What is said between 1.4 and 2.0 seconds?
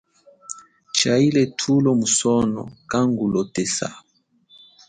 thulo